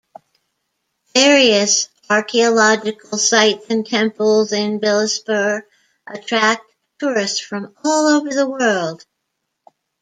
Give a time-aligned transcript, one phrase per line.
[1.13, 5.61] Various archaeological sites and temples in Bilaspur
[6.07, 6.63] attract
[6.99, 9.05] tourists from all over the world.